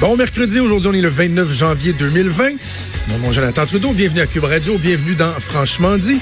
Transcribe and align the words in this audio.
Bon 0.00 0.16
mercredi, 0.16 0.60
aujourd'hui 0.60 0.88
on 0.88 0.94
est 0.94 1.02
le 1.02 1.10
29 1.10 1.52
janvier 1.52 1.92
2020. 1.92 2.52
Mon 3.08 3.18
nom 3.18 3.30
est 3.30 3.34
Jonathan 3.34 3.66
Trudeau, 3.66 3.92
bienvenue 3.92 4.22
à 4.22 4.26
Cube 4.26 4.44
Radio, 4.44 4.78
bienvenue 4.78 5.14
dans 5.14 5.34
Franchement 5.38 5.98
dit. 5.98 6.20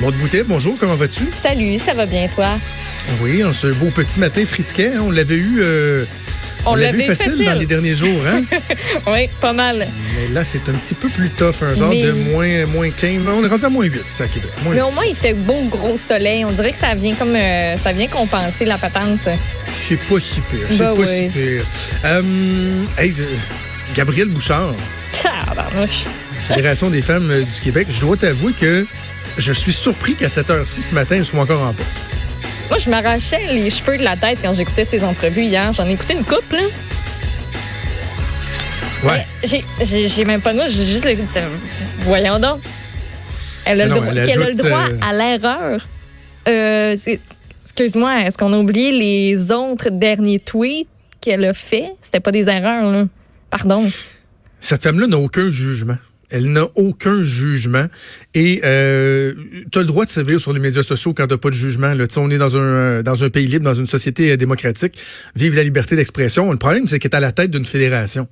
Maud 0.00 0.14
Boutet, 0.14 0.44
bonjour, 0.44 0.78
comment 0.80 0.94
vas-tu? 0.94 1.24
Salut, 1.34 1.76
ça 1.76 1.92
va 1.92 2.06
bien 2.06 2.26
toi? 2.28 2.48
Oui, 3.20 3.44
en 3.44 3.52
ce 3.52 3.66
beau 3.66 3.90
petit 3.94 4.18
matin 4.18 4.46
frisquet, 4.46 4.92
hein, 4.96 5.02
on 5.02 5.10
l'avait 5.10 5.36
eu... 5.36 5.58
Euh, 5.60 6.06
on, 6.66 6.72
on 6.72 6.74
l'a 6.74 6.92
vu 6.92 6.98
l'avait 6.98 7.14
facile, 7.14 7.32
facile. 7.32 7.44
dans 7.46 7.58
les 7.58 7.66
derniers 7.66 7.94
jours, 7.94 8.20
hein? 8.26 8.42
Oui, 9.06 9.28
pas 9.40 9.52
mal. 9.52 9.88
Mais 10.14 10.34
là, 10.34 10.44
c'est 10.44 10.68
un 10.68 10.72
petit 10.72 10.94
peu 10.94 11.08
plus 11.08 11.30
tough, 11.30 11.62
un 11.62 11.74
genre 11.74 11.88
Mais- 11.90 12.02
de 12.02 12.12
moins, 12.12 12.66
moins 12.66 12.90
15. 12.90 13.22
On 13.28 13.44
est 13.44 13.48
rendu 13.48 13.64
à 13.64 13.68
moins 13.68 13.84
8, 13.84 14.00
c'est 14.06 14.24
à 14.24 14.28
Québec. 14.28 14.50
Moins 14.64 14.74
Mais 14.74 14.80
au 14.82 14.90
moins, 14.90 15.04
il 15.04 15.14
fait 15.16 15.34
beau 15.34 15.62
gros 15.70 15.96
soleil. 15.98 16.44
On 16.44 16.52
dirait 16.52 16.72
que 16.72 16.78
ça 16.78 16.94
vient 16.94 17.14
comme 17.14 17.34
euh, 17.34 17.76
ça 17.76 17.92
vient 17.92 18.06
compenser 18.08 18.64
la 18.64 18.78
patente. 18.78 19.20
C'est 19.66 19.98
pas 19.98 20.20
si 20.20 20.40
pire. 20.42 20.60
C'est 20.70 20.78
Bah 20.78 20.92
pas 20.94 21.00
oui. 21.00 21.06
si 21.08 21.28
pire. 21.28 21.62
Euh, 22.04 22.84
hey, 22.98 23.12
Gabriel 23.94 24.28
Bouchard, 24.28 24.74
Tabarnouche. 25.22 26.04
Fédération 26.48 26.90
des 26.90 27.02
femmes 27.02 27.30
euh, 27.30 27.42
du 27.42 27.60
Québec, 27.60 27.86
je 27.90 28.00
dois 28.00 28.16
t'avouer 28.16 28.52
que 28.52 28.86
je 29.38 29.52
suis 29.52 29.72
surpris 29.72 30.14
qu'à 30.14 30.28
cette 30.28 30.50
heure-ci 30.50 30.82
ce 30.82 30.94
matin, 30.94 31.16
elle 31.16 31.24
soit 31.24 31.40
encore 31.40 31.62
en 31.62 31.72
poste. 31.72 32.12
Moi, 32.72 32.78
je 32.78 32.88
m'arrachais 32.88 33.52
les 33.52 33.68
cheveux 33.68 33.98
de 33.98 34.02
la 34.02 34.16
tête 34.16 34.38
quand 34.40 34.54
j'écoutais 34.54 34.86
ses 34.86 35.04
entrevues 35.04 35.42
hier. 35.44 35.74
J'en 35.74 35.86
ai 35.86 35.92
écouté 35.92 36.14
une 36.14 36.24
couple, 36.24 36.56
là. 36.56 36.62
Ouais. 39.04 39.26
J'ai- 39.44 40.24
même 40.24 40.40
pas 40.40 40.54
de 40.54 40.58
mots, 40.58 40.64
j'ai 40.68 40.86
juste 40.86 41.04
le 41.04 41.14
Voyons 42.00 42.38
donc. 42.38 42.62
Elle 43.66 43.82
a, 43.82 43.84
le, 43.84 43.90
droit, 43.90 44.06
elle 44.06 44.24
qu'elle 44.26 44.42
a 44.42 44.48
le 44.48 44.54
droit 44.54 44.86
euh, 44.88 44.98
à 45.02 45.12
l'erreur. 45.12 45.86
Euh, 46.48 46.96
Excuse-moi, 47.62 48.22
est-ce 48.22 48.38
qu'on 48.38 48.54
a 48.54 48.56
oublié 48.56 48.90
les 48.90 49.52
autres 49.52 49.90
derniers 49.90 50.40
tweets 50.40 50.88
qu'elle 51.20 51.44
a 51.44 51.52
fait? 51.52 51.92
C'était 52.00 52.20
pas 52.20 52.32
des 52.32 52.48
erreurs, 52.48 52.90
là. 52.90 53.04
Pardon. 53.50 53.84
Cette 54.60 54.82
femme-là 54.82 55.08
n'a 55.08 55.18
aucun 55.18 55.50
jugement. 55.50 55.98
Elle 56.32 56.50
n'a 56.50 56.66
aucun 56.74 57.22
jugement. 57.22 57.86
Et 58.34 58.62
euh, 58.64 59.34
tu 59.70 59.78
as 59.78 59.82
le 59.82 59.86
droit 59.86 60.04
de 60.06 60.10
sévir 60.10 60.40
sur 60.40 60.52
les 60.52 60.60
médias 60.60 60.82
sociaux 60.82 61.12
quand 61.12 61.26
tu 61.26 61.36
pas 61.36 61.50
de 61.50 61.54
jugement. 61.54 61.94
Là. 61.94 62.06
On 62.16 62.30
est 62.30 62.38
dans 62.38 62.56
un, 62.56 63.02
dans 63.02 63.22
un 63.22 63.30
pays 63.30 63.46
libre, 63.46 63.64
dans 63.64 63.74
une 63.74 63.86
société 63.86 64.32
euh, 64.32 64.36
démocratique. 64.36 64.98
Vive 65.36 65.54
la 65.54 65.62
liberté 65.62 65.94
d'expression. 65.94 66.50
Le 66.50 66.58
problème, 66.58 66.88
c'est 66.88 66.98
qu'elle 66.98 67.12
est 67.12 67.16
à 67.16 67.20
la 67.20 67.32
tête 67.32 67.50
d'une 67.50 67.66
fédération. 67.66 68.26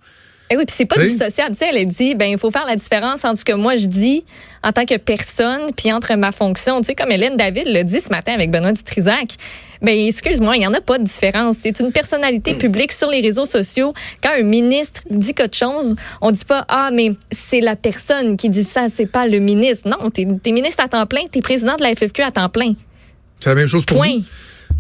Eh 0.53 0.57
oui, 0.57 0.65
puis 0.67 0.75
c'est 0.77 0.85
pas 0.85 0.97
Oui. 0.99 1.07
dissociable. 1.07 1.53
Tu 1.53 1.59
sais, 1.59 1.67
elle 1.71 1.79
a 1.79 1.85
dit, 1.85 2.15
ben, 2.17 2.27
il 2.27 2.37
faut 2.39 2.51
faire 2.51 2.67
la 2.67 2.75
différence 2.77 3.25
entre 3.25 3.39
ce 3.39 3.45
que 3.45 3.53
moi 3.53 3.77
je 3.77 3.87
dis 3.87 4.25
en 4.65 4.73
tant 4.73 4.85
que 4.85 4.97
personne, 4.97 5.71
puis 5.77 5.93
entre 5.93 6.13
ma 6.17 6.33
fonction. 6.33 6.81
Tu 6.81 6.87
sais, 6.89 6.95
comme 6.97 7.11
Hélène 7.13 7.37
David 7.37 7.67
l'a 7.69 7.85
dit 7.85 8.01
ce 8.01 8.11
matin 8.11 8.33
avec 8.35 8.51
Benoît 8.51 8.73
Dutrisac. 8.73 9.35
Ben, 9.81 9.97
excuse-moi, 10.09 10.57
il 10.57 10.63
y 10.63 10.67
en 10.67 10.75
a 10.75 10.81
pas 10.81 10.99
de 10.99 11.05
différence. 11.05 11.57
C'est 11.63 11.79
une 11.81 11.91
personnalité 11.93 12.55
publique 12.55 12.93
sur 12.93 13.09
les 13.09 13.21
réseaux 13.23 13.47
sociaux. 13.47 13.95
Quand 14.23 14.33
un 14.39 14.43
ministre 14.43 15.03
dit 15.09 15.33
quelque 15.33 15.57
chose, 15.57 15.95
on 16.21 16.31
dit 16.33 16.45
pas, 16.45 16.67
ah, 16.69 16.91
mais 16.93 17.13
c'est 17.31 17.61
la 17.61 17.77
personne 17.77 18.37
qui 18.37 18.51
dit 18.51 18.65
ça, 18.65 18.89
c'est 18.93 19.07
pas 19.07 19.27
le 19.27 19.39
ministre. 19.39 19.89
Non, 19.89 20.11
t'es 20.11 20.27
es 20.45 20.53
ministre 20.53 20.85
à 20.85 20.89
temps 20.89 21.07
plein, 21.07 21.23
t'es 21.31 21.41
président 21.41 21.77
de 21.77 21.83
la 21.83 21.95
FFQ 21.95 22.23
à 22.23 22.31
temps 22.31 22.49
plein. 22.51 22.75
C'est 23.39 23.49
la 23.51 23.55
même 23.55 23.69
chose 23.69 23.87
pour 23.87 23.97
Point. 23.97 24.19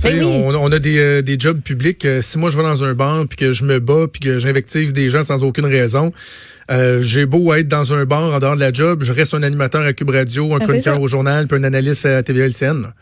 Ben 0.03 0.19
oui. 0.19 0.25
on, 0.25 0.55
on 0.55 0.73
a 0.73 0.79
des, 0.79 0.99
euh, 0.99 1.23
des 1.23 1.39
jobs 1.39 1.61
publics. 1.61 2.05
Euh, 2.05 2.23
si 2.23 2.39
moi 2.39 2.51
je 2.51 2.57
vais 2.57 2.63
dans 2.63 2.85
un 2.85 2.95
bar 2.95 3.27
puis 3.29 3.37
que 3.37 3.53
je 3.53 3.65
me 3.65 3.81
bats 3.81 4.07
puis 4.11 4.21
que 4.21 4.39
j'invective 4.39 4.93
des 4.93 5.11
gens 5.11 5.23
sans 5.23 5.43
aucune 5.45 5.67
raison, 5.67 6.13
euh, 6.71 7.01
j'ai 7.03 7.27
beau 7.27 7.53
être 7.55 7.69
dans 7.69 7.93
un 7.93 8.05
bar 8.05 8.35
en 8.35 8.39
dehors 8.39 8.55
de 8.55 8.61
la 8.61 8.73
job, 8.73 9.03
je 9.03 9.13
reste 9.13 9.35
un 9.35 9.43
animateur 9.43 9.83
à 9.83 9.93
Cube 9.93 10.11
Radio, 10.11 10.55
un 10.55 10.59
Ben, 10.59 10.67
chroniqueur 10.67 11.01
au 11.01 11.09
journal 11.09 11.47
puis 11.47 11.59
un 11.59 11.65
analyste 11.65 12.07
à 12.07 12.23
TVLCN. 12.23 12.93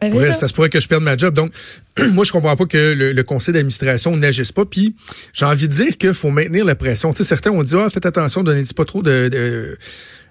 Ben, 0.00 0.12
ça. 0.12 0.32
ça. 0.34 0.48
se 0.48 0.52
pourrait 0.52 0.70
que 0.70 0.80
je 0.80 0.88
perde 0.88 1.02
ma 1.02 1.16
job. 1.16 1.34
Donc, 1.34 1.52
moi, 2.12 2.24
je 2.24 2.32
comprends 2.32 2.56
pas 2.56 2.66
que 2.66 2.94
le, 2.94 3.12
le 3.12 3.22
conseil 3.22 3.54
d'administration 3.54 4.16
n'agisse 4.16 4.52
pas. 4.52 4.64
Puis, 4.64 4.94
j'ai 5.32 5.46
envie 5.46 5.68
de 5.68 5.72
dire 5.72 5.96
qu'il 5.96 6.12
faut 6.14 6.30
maintenir 6.30 6.64
la 6.64 6.74
pression. 6.74 7.12
Tu 7.12 7.18
sais, 7.18 7.24
certains 7.24 7.50
ont 7.50 7.62
dit, 7.62 7.74
ah, 7.76 7.88
faites 7.88 8.04
attention, 8.04 8.42
donnez 8.42 8.64
pas 8.76 8.84
trop 8.84 9.02
de, 9.02 9.28
de, 9.28 9.78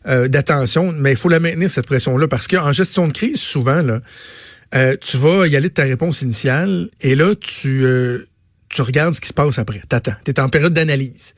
euh, 0.06 0.28
d'attention, 0.28 0.94
mais 0.98 1.12
il 1.12 1.18
faut 1.18 1.30
la 1.30 1.40
maintenir, 1.40 1.72
cette 1.72 1.86
pression-là, 1.86 2.28
parce 2.28 2.48
qu'en 2.48 2.72
gestion 2.74 3.08
de 3.08 3.14
crise, 3.14 3.39
souvent, 3.39 3.82
là, 3.82 4.02
euh, 4.76 4.95
tu 5.00 5.17
vas 5.17 5.48
y 5.48 5.56
aller 5.56 5.70
de 5.70 5.73
ta 5.73 5.84
réponse 5.84 6.22
initiale, 6.22 6.89
et 7.02 7.16
là, 7.16 7.36
tu, 7.36 7.86
euh, 7.86 8.28
tu 8.70 8.82
regardes 8.82 9.14
ce 9.14 9.22
qui 9.22 9.28
se 9.28 9.34
passe 9.34 9.60
après. 9.60 9.82
T'attends. 9.88 10.16
Tu 10.26 10.32
es 10.32 10.39
en 10.39 10.50
période 10.50 10.73
d'analyse. 10.73 11.34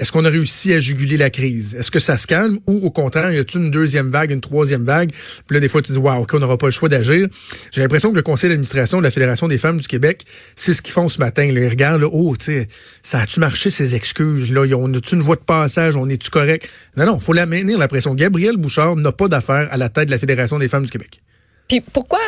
Est-ce 0.00 0.12
qu'on 0.12 0.24
a 0.24 0.30
réussi 0.30 0.72
à 0.72 0.80
juguler 0.80 1.18
la 1.18 1.28
crise? 1.28 1.74
Est-ce 1.74 1.90
que 1.90 1.98
ça 1.98 2.16
se 2.16 2.26
calme 2.26 2.58
ou 2.66 2.86
au 2.86 2.90
contraire, 2.90 3.30
y 3.32 3.38
a-t-il 3.38 3.64
une 3.64 3.70
deuxième 3.70 4.08
vague, 4.08 4.30
une 4.30 4.40
troisième 4.40 4.82
vague? 4.82 5.10
Puis 5.10 5.54
là, 5.54 5.60
des 5.60 5.68
fois, 5.68 5.82
tu 5.82 5.92
dis, 5.92 5.98
waouh, 5.98 6.22
OK, 6.22 6.32
on 6.32 6.38
n'aura 6.38 6.56
pas 6.56 6.68
le 6.68 6.72
choix 6.72 6.88
d'agir. 6.88 7.28
J'ai 7.70 7.82
l'impression 7.82 8.10
que 8.10 8.16
le 8.16 8.22
conseil 8.22 8.48
d'administration 8.48 8.96
de 8.96 9.02
la 9.02 9.10
Fédération 9.10 9.46
des 9.46 9.58
femmes 9.58 9.78
du 9.78 9.86
Québec, 9.86 10.24
c'est 10.56 10.72
ce 10.72 10.80
qu'ils 10.80 10.94
font 10.94 11.10
ce 11.10 11.18
matin. 11.18 11.52
Là. 11.52 11.60
Ils 11.60 11.68
regardent, 11.68 12.00
là, 12.00 12.08
oh, 12.10 12.34
tu 12.34 12.46
sais, 12.46 12.68
ça 13.02 13.18
a-tu 13.18 13.40
marché 13.40 13.68
ces 13.68 13.94
excuses? 13.94 14.50
Là, 14.50 14.64
on 14.74 14.94
a-tu 14.94 15.16
une 15.16 15.20
voie 15.20 15.36
de 15.36 15.42
passage? 15.42 15.96
On 15.96 16.08
est-tu 16.08 16.30
correct? 16.30 16.66
Non, 16.96 17.04
non, 17.04 17.18
faut 17.18 17.34
la 17.34 17.44
maintenir, 17.44 17.76
la 17.76 17.88
pression. 17.88 18.14
Gabriel 18.14 18.56
Bouchard 18.56 18.96
n'a 18.96 19.12
pas 19.12 19.28
d'affaire 19.28 19.68
à 19.70 19.76
la 19.76 19.90
tête 19.90 20.06
de 20.06 20.12
la 20.12 20.18
Fédération 20.18 20.58
des 20.58 20.68
femmes 20.68 20.86
du 20.86 20.90
Québec. 20.90 21.20
Puis 21.68 21.82
pourquoi 21.82 22.20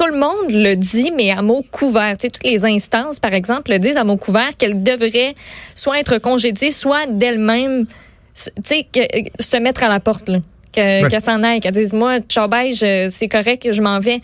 tout, 0.00 0.12
le 0.12 0.18
monde 0.18 0.50
le 0.50 0.74
dit, 0.76 1.12
mais 1.14 1.30
à 1.30 1.42
mots 1.42 1.64
couverts? 1.70 2.16
Tu 2.16 2.22
sais, 2.22 2.30
toutes 2.30 2.44
les 2.44 2.64
instances, 2.64 3.20
par 3.20 3.32
exemple, 3.34 3.70
le 3.70 3.78
disent 3.78 3.96
à 3.96 4.04
mots 4.04 4.16
couverts 4.16 4.56
qu'elle 4.58 4.82
devrait 4.82 5.34
soit 5.74 6.00
être 6.00 6.18
congédiée, 6.18 6.70
soit 6.70 7.06
d'elle-même, 7.06 7.86
tu 8.34 8.50
sais, 8.62 8.86
que- 8.92 9.00
se 9.42 9.56
mettre 9.58 9.82
à 9.84 9.88
la 9.88 10.00
porte, 10.00 10.28
là. 10.28 10.38
Que- 10.72 11.02
Ouais. 11.04 11.20
S'en 11.20 11.42
aille, 11.42 11.60
qu'elle 11.60 11.72
dise, 11.74 11.92
moi, 11.92 12.18
je- 12.30 13.08
c'est 13.10 13.28
correct, 13.28 13.68
je 13.72 13.82
m'en 13.82 13.98
vais. 13.98 14.20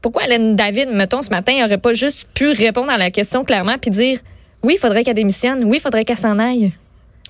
Pourquoi 0.00 0.24
Hélène 0.24 0.56
David, 0.56 0.88
mettons, 0.90 1.22
ce 1.22 1.30
matin, 1.30 1.52
n'aurait 1.60 1.78
pas 1.78 1.92
juste 1.92 2.26
pu 2.34 2.48
répondre 2.50 2.90
à 2.90 2.98
la 2.98 3.10
question 3.10 3.44
clairement 3.44 3.76
puis 3.78 3.90
dire, 3.90 4.18
oui, 4.62 4.74
il 4.76 4.78
faudrait 4.78 5.04
qu'elle 5.04 5.14
démissionne, 5.14 5.62
oui, 5.64 5.76
il 5.76 5.80
faudrait 5.80 6.04
qu'elle 6.04 6.18
s'en 6.18 6.38
aille? 6.38 6.72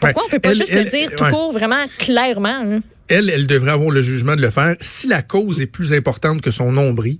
Pourquoi 0.00 0.22
Ouais. 0.22 0.28
on 0.28 0.31
peut 0.31 0.38
pas 0.38 0.50
Elle- 0.50 0.54
juste 0.56 0.71
elle- 0.72 0.84
le 0.84 0.91
dire 0.91 1.10
tout 1.16 1.25
ouais. 1.25 1.31
court, 1.31 1.53
vraiment 1.53 1.84
clairement? 1.98 2.62
là? 2.62 2.78
elle, 3.09 3.28
elle 3.28 3.47
devrait 3.47 3.72
avoir 3.72 3.91
le 3.91 4.00
jugement 4.03 4.37
de 4.37 4.41
le 4.42 4.48
faire 4.50 4.75
si 4.81 5.06
la 5.06 5.21
cause 5.22 5.60
est 5.60 5.66
plus 5.66 5.92
importante 5.92 6.41
que 6.41 6.50
son 6.50 6.72
nombril. 6.72 7.19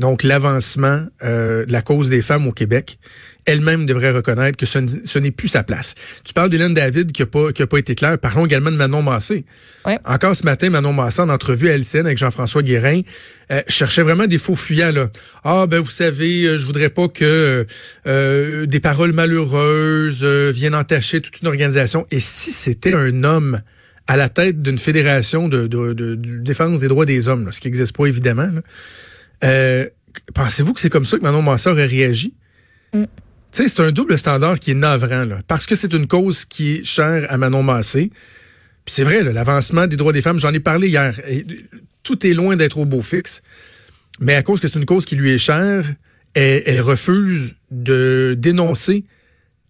Donc, 0.00 0.22
l'avancement 0.22 1.06
euh, 1.22 1.64
de 1.66 1.72
la 1.72 1.82
cause 1.82 2.08
des 2.08 2.22
femmes 2.22 2.46
au 2.48 2.52
Québec, 2.52 2.98
elle-même 3.46 3.86
devrait 3.86 4.10
reconnaître 4.10 4.56
que 4.56 4.66
ce, 4.66 5.18
n'est 5.18 5.30
plus 5.30 5.48
sa 5.48 5.62
place. 5.62 5.94
Tu 6.24 6.32
parles 6.32 6.48
d'Hélène 6.50 6.74
David 6.74 7.12
qui 7.12 7.22
n'a 7.22 7.26
pas, 7.26 7.52
qui 7.52 7.62
a 7.62 7.66
pas 7.66 7.78
été 7.78 7.94
claire. 7.94 8.18
Parlons 8.18 8.46
également 8.46 8.70
de 8.70 8.76
Manon 8.76 9.02
Massé. 9.02 9.44
Ouais. 9.86 9.98
Encore 10.04 10.34
ce 10.34 10.44
matin, 10.44 10.70
Manon 10.70 10.92
Massé, 10.92 11.20
en 11.20 11.28
entrevue 11.28 11.68
à 11.70 11.74
LCN 11.76 12.06
avec 12.06 12.18
Jean-François 12.18 12.62
Guérin, 12.62 13.02
euh, 13.52 13.60
cherchait 13.68 14.02
vraiment 14.02 14.26
des 14.26 14.38
faux 14.38 14.56
fuyants. 14.56 14.92
Là. 14.92 15.08
Ah, 15.44 15.66
ben 15.66 15.80
vous 15.80 15.90
savez, 15.90 16.44
euh, 16.44 16.58
je 16.58 16.66
voudrais 16.66 16.90
pas 16.90 17.08
que 17.08 17.66
euh, 18.06 18.66
des 18.66 18.80
paroles 18.80 19.12
malheureuses 19.12 20.20
euh, 20.22 20.50
viennent 20.50 20.74
entacher 20.74 21.20
toute 21.20 21.40
une 21.40 21.48
organisation. 21.48 22.06
Et 22.10 22.20
si 22.20 22.52
c'était 22.52 22.94
un 22.94 23.22
homme 23.24 23.60
à 24.06 24.16
la 24.16 24.28
tête 24.28 24.60
d'une 24.62 24.78
fédération 24.78 25.48
de, 25.48 25.66
de, 25.66 25.92
de- 25.92 26.14
de 26.14 26.38
défense 26.38 26.80
des 26.80 26.88
droits 26.88 27.06
des 27.06 27.28
hommes, 27.28 27.46
là, 27.46 27.52
ce 27.52 27.60
qui 27.60 27.68
n'existe 27.68 27.96
pas 27.96 28.06
évidemment, 28.06 28.50
là, 28.52 28.60
euh, 29.44 29.88
pensez-vous 30.34 30.72
que 30.72 30.80
c'est 30.80 30.90
comme 30.90 31.04
ça 31.04 31.18
que 31.18 31.22
Manon 31.22 31.42
Massé 31.42 31.70
aurait 31.70 31.86
réagi? 31.86 32.34
Mm. 32.92 33.04
Tu 33.52 33.62
sais, 33.62 33.68
c'est 33.68 33.82
un 33.82 33.90
double 33.90 34.16
standard 34.16 34.58
qui 34.60 34.70
est 34.70 34.74
navrant, 34.74 35.24
là, 35.24 35.40
parce 35.46 35.66
que 35.66 35.74
c'est 35.74 35.92
une 35.92 36.06
cause 36.06 36.44
qui 36.44 36.76
est 36.76 36.84
chère 36.84 37.26
à 37.30 37.36
Manon 37.36 37.62
Massé. 37.62 38.10
Puis 38.84 38.94
c'est 38.94 39.04
vrai, 39.04 39.22
l'avancement 39.22 39.86
des 39.86 39.96
droits 39.96 40.12
des 40.12 40.22
femmes, 40.22 40.38
j'en 40.38 40.52
ai 40.52 40.60
parlé 40.60 40.88
hier. 40.88 41.18
Et 41.28 41.44
tout 42.02 42.26
est 42.26 42.34
loin 42.34 42.56
d'être 42.56 42.78
au 42.78 42.84
beau 42.84 43.02
fixe. 43.02 43.42
Mais 44.20 44.34
à 44.34 44.42
cause 44.42 44.60
que 44.60 44.68
c'est 44.68 44.78
une 44.78 44.86
cause 44.86 45.04
qui 45.04 45.16
lui 45.16 45.30
est 45.30 45.38
chère, 45.38 45.84
elle, 46.34 46.62
elle 46.66 46.80
refuse 46.80 47.54
de 47.70 48.36
dénoncer 48.38 49.04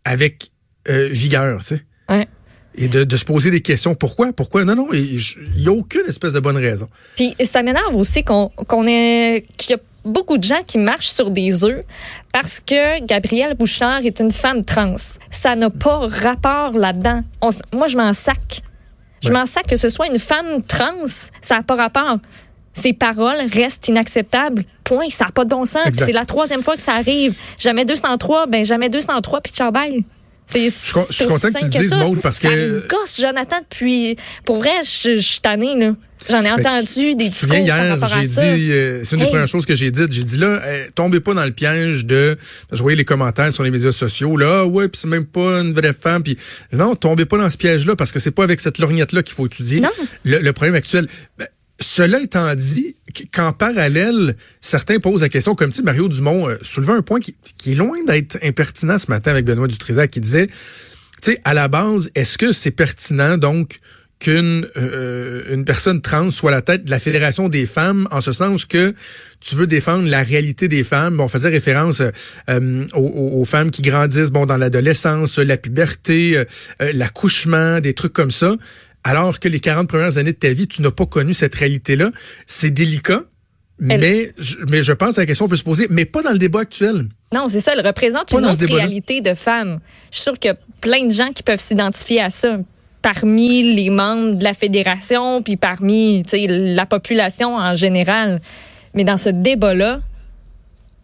avec 0.05 0.51
euh, 0.89 1.09
vigueur, 1.11 1.61
tu 1.61 1.77
sais. 1.77 1.85
Ouais. 2.09 2.29
Et 2.77 2.89
de, 2.89 3.05
de 3.05 3.17
se 3.17 3.25
poser 3.25 3.51
des 3.51 3.61
questions. 3.61 3.95
Pourquoi? 3.95 4.33
Pourquoi? 4.33 4.65
Non, 4.65 4.75
non, 4.77 4.89
il 4.93 5.21
n'y 5.57 5.67
a 5.67 5.73
aucune 5.73 6.03
espèce 6.07 6.33
de 6.35 6.41
bonne 6.41 6.57
raison. 6.57 6.89
Puis 7.17 7.35
ça 7.45 7.63
m'énerve 7.63 7.97
aussi 7.97 8.23
qu'on 8.23 8.49
qu'on 8.69 8.87
ait 8.87 9.45
qu'il 9.57 9.73
y 9.73 9.75
a 9.75 9.79
beaucoup 10.05 10.39
de 10.39 10.45
gens 10.45 10.63
qui 10.67 10.79
marchent 10.79 11.11
sur 11.11 11.31
des 11.31 11.65
œufs 11.65 11.85
parce 12.33 12.61
que 12.61 13.05
Gabrielle 13.05 13.55
Bouchard 13.55 14.05
est 14.05 14.21
une 14.21 14.31
femme 14.31 14.65
trans. 14.65 14.95
Ça 15.31 15.57
n'a 15.57 15.69
pas 15.69 16.07
rapport 16.07 16.73
là-dedans. 16.73 17.23
On 17.43 17.51
Moi, 17.73 17.89
je 17.89 17.97
m'en 17.97 18.13
sac. 18.13 18.63
Je 19.23 19.29
Ouais. 19.29 19.35
m'en 19.35 19.47
sac 19.47 19.67
que 19.67 19.77
ce 19.77 19.89
soit 19.89 20.07
une 20.07 20.19
femme 20.21 20.63
trans. 20.63 21.05
Ça 21.43 21.57
n'a 21.57 21.63
pas 21.65 21.75
rapport. 21.75 22.19
Ses 22.73 22.93
paroles 22.93 23.37
restent 23.53 23.89
inacceptables. 23.89 24.65
Point. 24.85 25.11
Ça 25.11 25.25
n'a 25.27 25.33
pas 25.33 25.45
de 25.45 25.51
bon 25.51 25.65
sens. 25.65 25.83
C'est 25.93 26.13
la 26.13 26.25
troisième 26.25 26.63
fois 26.63 26.77
que 26.77 26.83
ça 26.83 26.95
arrive. 26.95 27.37
Jamais 27.59 27.85
203, 27.85 28.47
ben 28.47 28.65
jamais 28.65 28.89
203, 28.89 29.41
puis 29.41 29.53
ciao 29.53 29.71
bye. 29.73 30.05
C'est 30.51 30.65
je 30.65 30.69
suis 30.71 31.01
c'est 31.11 31.27
content 31.29 31.49
que 31.53 31.59
tu 31.59 31.65
le 31.65 31.71
dises, 31.71 31.91
ça. 31.91 31.97
Maude, 31.99 32.21
parce 32.21 32.39
ça 32.39 32.49
que- 32.49 32.55
me 32.55 32.81
gosse, 32.89 33.21
Jonathan, 33.21 33.57
depuis... 33.71 34.17
Pour 34.45 34.59
vrai, 34.59 34.71
je 34.83 35.17
je 35.17 35.21
suis 35.21 35.41
tannée, 35.41 35.75
là. 35.79 35.95
J'en 36.29 36.41
ai 36.41 36.43
Ben, 36.43 36.59
entendu 36.61 37.15
des 37.15 37.25
Tu 37.25 37.31
discours 37.31 37.49
par 37.51 37.59
hier, 37.61 37.99
j'ai 38.21 38.27
dit, 38.27 38.73
euh, 38.73 39.01
c'est 39.05 39.17
une 39.17 39.23
des 39.23 39.29
premières 39.29 39.49
choses 39.49 39.65
que 39.65 39.75
j'ai 39.75 39.91
dites. 39.91 40.13
J'ai 40.13 40.23
dit 40.23 40.37
là, 40.37 40.61
euh, 40.63 40.87
tombez 40.95 41.21
pas 41.21 41.33
dans 41.33 41.45
le 41.47 41.51
piège 41.51 42.05
de. 42.05 42.37
Je 42.71 42.83
voyais 42.83 42.97
les 42.97 43.07
commentaires 43.07 43.51
sur 43.55 43.63
les 43.63 43.71
médias 43.71 43.91
sociaux. 43.93 44.37
Là, 44.37 44.61
Ah 44.61 44.67
ouais, 44.67 44.89
puis 44.89 45.01
c'est 45.01 45.09
même 45.09 45.25
pas 45.25 45.61
une 45.63 45.73
vraie 45.73 45.95
femme. 45.99 46.23
Puis 46.23 46.37
non, 46.75 46.95
tombez 46.95 47.25
pas 47.25 47.39
dans 47.39 47.49
ce 47.49 47.57
piège-là 47.57 47.97
parce 47.97 48.13
que 48.13 48.19
c'est 48.19 48.33
pas 48.33 48.45
avec 48.45 48.61
cette 48.61 48.77
lorgnette-là 48.79 49.23
qu'il 49.23 49.35
faut 49.35 49.47
étudier 49.47 49.81
Non. 49.81 49.89
le, 50.25 50.41
le 50.41 50.53
problème 50.53 50.75
actuel. 50.75 51.09
Ben, 51.39 51.47
cela 51.81 52.21
étant 52.21 52.55
dit, 52.55 52.97
qu'en 53.33 53.53
parallèle, 53.53 54.37
certains 54.61 54.99
posent 55.01 55.23
la 55.23 55.29
question, 55.29 55.55
comme 55.55 55.73
sais, 55.73 55.83
Mario 55.83 56.09
Dumont 56.09 56.49
euh, 56.49 56.57
soulevait 56.63 56.93
un 56.93 57.03
point 57.03 57.21
qui, 57.21 57.35
qui 57.57 57.73
est 57.73 57.77
loin 57.77 58.03
d'être 58.07 58.39
impertinent 58.43 58.99
ce 58.99 59.11
matin 59.11 59.31
avec 59.31 59.45
Benoît 59.45 59.69
Dutrisac, 59.69 60.11
qui 60.11 60.21
disait 60.21 60.49
tu 61.23 61.33
sais, 61.33 61.41
à 61.45 61.53
la 61.53 61.69
base, 61.69 62.11
est-ce 62.15 62.39
que 62.39 62.51
c'est 62.53 62.71
pertinent, 62.71 63.37
donc, 63.37 63.79
qu'une 64.21 64.67
euh, 64.77 65.43
une 65.53 65.65
personne 65.65 66.03
trans 66.03 66.31
soit 66.31 66.51
la 66.51 66.61
tête 66.61 66.85
de 66.85 66.91
la 66.91 66.99
Fédération 66.99 67.49
des 67.49 67.67
femmes, 67.67 68.07
en 68.11 68.21
ce 68.21 68.33
sens 68.33 68.67
que 68.67 68.95
tu 69.41 69.57
veux 69.57 69.67
défendre 69.67 70.09
la 70.09 70.23
réalité 70.23 70.69
des 70.69 70.85
femmes? 70.85 71.17
Bon, 71.17 71.25
on 71.25 71.29
faisait 71.29 71.49
référence 71.49 72.03
euh, 72.51 72.87
aux, 72.95 73.45
femmes 73.47 73.71
qui 73.71 73.83
grandissent 73.83 74.31
bon 74.31 74.47
dans 74.47 74.59
l'adolescence, 74.59 75.39
la 75.39 75.57
puberté, 75.57 76.37
euh, 76.37 76.45
l'accouchement, 76.93 77.81
des 77.81 77.95
trucs 77.95 78.13
comme 78.13 78.31
ça. 78.31 78.55
Alors 79.05 79.41
que 79.41 79.49
les 79.49 79.61
40 79.61 79.89
premières 79.89 80.19
années 80.19 80.33
de 80.33 80.39
ta 80.39 80.53
vie, 80.53 80.69
tu 80.69 80.83
n'as 80.83 80.91
pas 80.91 81.07
connu 81.07 81.35
cette 81.35 81.55
réalité-là. 81.55 82.11
C'est 82.47 82.71
délicat. 82.71 83.23
Mais, 83.83 84.33
je, 84.39 84.57
mais 84.69 84.83
je 84.83 84.93
pense 84.93 85.15
que 85.15 85.21
la 85.21 85.27
question 85.27 85.49
peut 85.49 85.57
se 85.57 85.63
poser, 85.63 85.87
mais 85.89 86.05
pas 86.05 86.23
dans 86.23 86.33
le 86.33 86.39
débat 86.39 86.61
actuel. 86.61 87.07
Non, 87.35 87.49
c'est 87.49 87.61
ça. 87.61 87.73
Elle 87.75 87.87
représente 87.87 88.31
une 88.31 88.45
autre 88.45 88.67
réalité 88.67 89.23
de 89.23 89.33
femmes. 89.33 89.81
Je 90.11 90.17
suis 90.17 90.25
sûre 90.25 90.39
qu'il 90.39 90.51
y 90.51 90.53
a 90.53 90.59
plein 90.83 91.07
de 91.07 91.13
gens 91.13 91.31
qui 91.31 91.43
peuvent 91.43 91.61
s'identifier 91.61 92.21
à 92.21 92.29
ça 92.29 92.59
parmi 93.01 93.75
les 93.75 93.89
membres 93.89 94.35
de 94.35 94.45
la 94.45 94.53
fédération, 94.53 95.43
puis 95.43 95.57
parmi 95.57 96.23
la 96.33 96.85
population 96.85 97.57
en 97.57 97.75
général. 97.75 98.43
Mais 98.95 99.05
dans 99.05 99.17
ce 99.17 99.31
débat-là, 99.31 100.01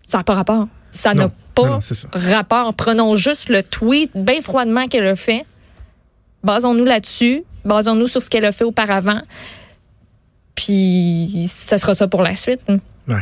ça 0.07 0.19
n'a 0.19 0.25
pas 0.25 0.35
rapport. 0.35 0.69
Ça 0.91 1.15
n'a 1.15 1.31
pas 1.55 1.81
rapport. 2.13 2.75
Prenons 2.75 3.17
juste 3.17 3.49
le 3.49 3.63
tweet 3.63 4.11
bien 4.15 4.43
froidement 4.43 4.87
qu'elle 4.87 5.07
a 5.07 5.17
fait. 5.17 5.47
Basons-nous 6.45 6.85
là-dessus. 6.85 7.43
Basons-nous 7.67 8.07
sur 8.07 8.23
ce 8.23 8.31
qu'elle 8.31 8.45
a 8.45 8.53
fait 8.53 8.65
auparavant. 8.65 9.21
Puis, 10.55 11.47
ça 11.49 11.79
sera 11.79 11.95
ça 11.95 12.09
pour 12.09 12.23
la 12.23 12.35
suite. 12.35 12.61
Ouais. 13.09 13.17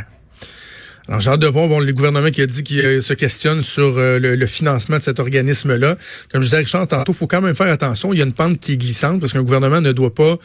Alors, 1.06 1.20
j'ai 1.20 1.31
hâte 1.31 1.41
de 1.41 1.46
voir 1.46 1.69
bon, 1.69 1.81
le 1.81 1.93
gouvernement 1.93 2.31
qui 2.31 2.41
a 2.41 2.46
dit 2.46 2.62
qu'il 2.62 2.81
euh, 2.81 3.00
se 3.02 3.12
questionne 3.12 3.61
sur 3.61 3.99
euh, 3.99 4.19
le, 4.19 4.46
financement 4.46 4.96
de 4.96 5.02
cet 5.02 5.19
organisme-là. 5.19 5.96
Comme 6.32 6.41
je 6.41 6.46
disais, 6.46 6.58
Richard, 6.58 6.87
tantôt, 6.87 7.12
il 7.12 7.14
faut 7.14 7.26
quand 7.26 7.43
même 7.43 7.55
faire 7.55 7.70
attention. 7.70 8.14
Il 8.14 8.19
y 8.19 8.23
a 8.23 8.25
une 8.25 8.32
pente 8.32 8.58
qui 8.58 8.73
est 8.73 8.76
glissante 8.79 9.20
parce 9.20 9.35
qu'un 9.35 9.43
gouvernement 9.43 9.82
ne 9.82 9.93
doit 9.93 10.14
pas 10.14 10.37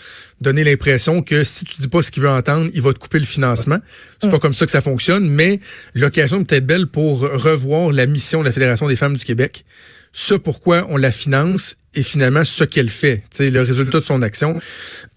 donner 0.42 0.66
l'impression 0.66 1.22
que 1.22 1.46
si 1.46 1.64
tu 1.64 1.76
dis 1.80 1.88
pas 1.88 2.02
ce 2.02 2.12
qu'il 2.12 2.24
veut 2.24 2.30
entendre, 2.30 2.70
il 2.74 2.82
va 2.82 2.92
te 2.92 3.00
couper 3.00 3.20
le 3.20 3.26
financement. 3.26 3.78
C'est 4.22 4.30
pas 4.30 4.36
mm. 4.36 4.40
comme 4.42 4.54
ça 4.54 4.66
que 4.66 4.72
ça 4.72 4.82
fonctionne, 4.82 5.30
mais 5.30 5.62
l'occasion 5.94 6.44
peut 6.44 6.56
être 6.56 6.66
belle 6.66 6.88
pour 6.88 7.22
revoir 7.22 7.94
la 7.94 8.06
mission 8.06 8.42
de 8.42 8.46
la 8.46 8.52
Fédération 8.52 8.88
des 8.88 8.98
femmes 8.98 9.16
du 9.16 9.24
Québec 9.24 9.64
ce 10.12 10.34
pourquoi 10.34 10.88
on 10.90 10.98
la 10.98 11.12
finance 11.12 11.76
et 11.96 12.04
finalement 12.04 12.44
ce 12.44 12.64
qu'elle 12.64 12.90
fait, 12.90 13.24
le 13.40 13.62
résultat 13.62 14.00
de 14.00 14.04
son 14.04 14.22
action. 14.22 14.60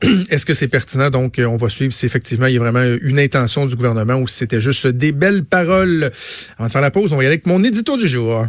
Est-ce 0.31 0.47
que 0.47 0.55
c'est 0.55 0.69
pertinent? 0.69 1.11
Donc, 1.11 1.41
on 1.45 1.57
va 1.57 1.69
suivre 1.69 1.93
si 1.93 2.07
effectivement 2.07 2.47
il 2.47 2.55
y 2.55 2.57
a 2.57 2.61
vraiment 2.61 2.85
une 3.03 3.19
intention 3.19 3.67
du 3.67 3.77
gouvernement 3.77 4.17
ou 4.17 4.27
si 4.29 4.39
c'était 4.39 4.61
juste 4.61 4.87
des 4.87 5.13
belles 5.13 5.45
paroles. 5.45 6.11
Avant 6.59 6.67
de 6.67 6.73
faire 6.73 6.83
la 6.83 6.91
pause, 6.91 7.13
on 7.13 7.17
va 7.17 7.23
y 7.23 7.27
aller 7.27 7.35
avec 7.35 7.47
mon 7.47 7.63
édito 7.63 7.97
du 7.97 8.09
jour. 8.09 8.47